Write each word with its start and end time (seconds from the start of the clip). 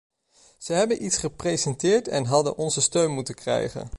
Ze 0.57 0.73
hebben 0.73 1.05
iets 1.05 1.17
gepresteerd 1.17 2.07
en 2.07 2.25
hadden 2.25 2.57
onze 2.57 2.81
steun 2.81 3.11
moeten 3.11 3.35
krijgen. 3.35 3.89